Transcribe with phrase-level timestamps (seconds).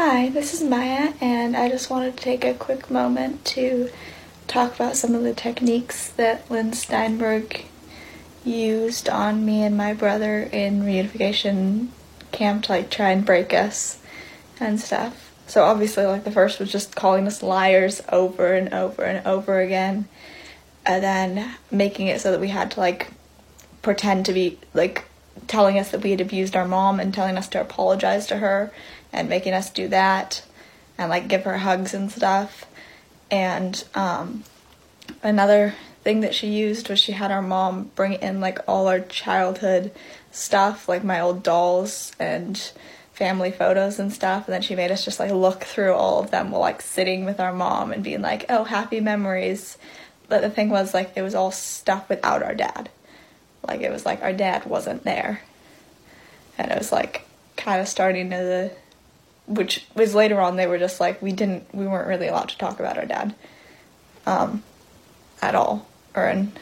[0.00, 3.90] Hi, this is Maya, and I just wanted to take a quick moment to
[4.46, 7.64] talk about some of the techniques that Lynn Steinberg
[8.44, 11.88] used on me and my brother in reunification
[12.30, 13.98] camp to like try and break us
[14.60, 15.32] and stuff.
[15.48, 19.58] So obviously like the first was just calling us liars over and over and over
[19.58, 20.06] again
[20.86, 23.10] and then making it so that we had to like
[23.82, 25.07] pretend to be like
[25.46, 28.72] telling us that we had abused our mom and telling us to apologize to her
[29.12, 30.42] and making us do that
[30.96, 32.64] and like give her hugs and stuff.
[33.30, 34.44] And um,
[35.22, 39.00] another thing that she used was she had our mom bring in like all our
[39.00, 39.92] childhood
[40.30, 42.72] stuff, like my old dolls and
[43.12, 44.46] family photos and stuff.
[44.46, 47.24] And then she made us just like look through all of them while like sitting
[47.24, 49.76] with our mom and being like, oh, happy memories.
[50.28, 52.90] But the thing was, like, it was all stuff without our dad.
[53.68, 55.42] Like, it was like our dad wasn't there.
[56.56, 57.24] And it was like
[57.56, 58.70] kind of starting to
[59.48, 62.58] which was later on they were just like we didn't we weren't really allowed to
[62.58, 63.34] talk about our dad
[64.26, 64.62] um,
[65.40, 66.52] at all or in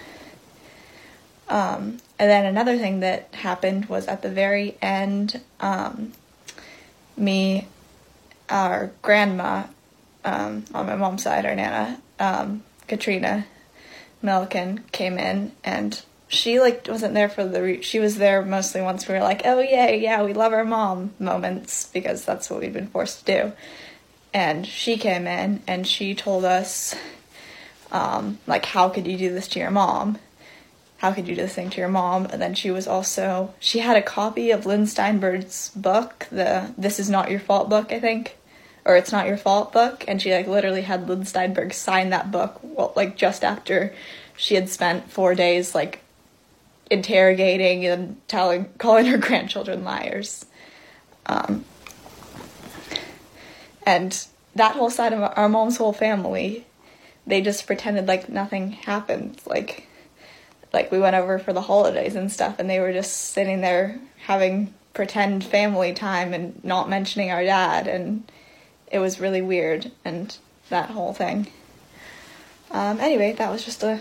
[1.49, 6.12] um, and then another thing that happened was at the very end um,
[7.17, 7.67] me
[8.49, 9.65] our grandma
[10.25, 13.45] um, on my mom's side our nana um, katrina
[14.23, 18.81] milliken came in and she like wasn't there for the re- she was there mostly
[18.83, 22.61] once we were like oh yeah yeah we love our mom moments because that's what
[22.61, 23.53] we've been forced to do.
[24.35, 26.95] And she came in and she told us
[27.91, 30.19] um, like how could you do this to your mom?
[30.99, 32.27] How could you do this thing to your mom?
[32.27, 36.99] And then she was also she had a copy of lynn steinberg's book the this
[36.99, 38.37] is not your fault book i think
[38.87, 40.05] or it's not your fault book.
[40.07, 43.93] And she like literally had lynn steinberg sign that book well, like just after
[44.37, 46.01] she had spent four days like
[46.91, 50.47] interrogating and telling, calling her grandchildren liars.
[51.27, 51.65] Um,
[53.84, 56.67] and that whole side of our mom's whole family,
[57.27, 59.41] they just pretended like nothing happened.
[59.47, 59.87] Like,
[60.72, 63.99] like we went over for the holidays and stuff, and they were just sitting there
[64.25, 68.31] having pretend family time and not mentioning our dad, and
[68.91, 69.91] it was really weird.
[70.05, 70.37] And
[70.69, 71.47] that whole thing.
[72.71, 74.00] Um, anyway, that was just a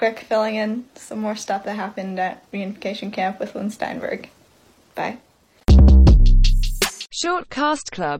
[0.00, 4.30] quick filling in some more stuff that happened at reunification camp with Lynn Steinberg.
[4.94, 5.18] Bye.
[7.10, 8.18] Short Cast Club